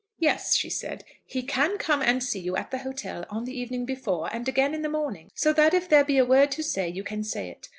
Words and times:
"Yes," 0.17 0.55
she 0.55 0.71
said, 0.71 1.03
"he 1.27 1.43
can 1.43 1.77
come 1.77 2.01
and 2.01 2.23
see 2.23 2.39
you 2.39 2.57
at 2.57 2.71
the 2.71 2.79
hotel 2.79 3.23
on 3.29 3.45
the 3.45 3.55
evening 3.55 3.85
before, 3.85 4.33
and 4.33 4.49
again 4.49 4.73
in 4.73 4.81
the 4.81 4.89
morning, 4.89 5.29
so 5.35 5.53
that 5.53 5.75
if 5.75 5.87
there 5.87 6.03
be 6.03 6.17
a 6.17 6.25
word 6.25 6.49
to 6.53 6.63
say 6.63 6.89
you 6.89 7.03
can 7.03 7.23
say 7.23 7.51
it. 7.51 7.69